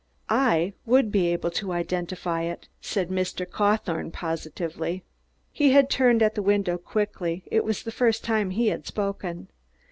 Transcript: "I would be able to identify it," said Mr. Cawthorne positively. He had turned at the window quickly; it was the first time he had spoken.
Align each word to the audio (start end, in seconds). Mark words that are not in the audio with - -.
"I 0.29 0.73
would 0.83 1.11
be 1.11 1.27
able 1.27 1.51
to 1.51 1.73
identify 1.73 2.41
it," 2.41 2.67
said 2.81 3.09
Mr. 3.09 3.47
Cawthorne 3.47 4.09
positively. 4.09 5.03
He 5.51 5.73
had 5.73 5.91
turned 5.91 6.23
at 6.23 6.33
the 6.33 6.41
window 6.41 6.79
quickly; 6.79 7.43
it 7.51 7.63
was 7.63 7.83
the 7.83 7.91
first 7.91 8.23
time 8.23 8.49
he 8.49 8.69
had 8.69 8.87
spoken. 8.87 9.49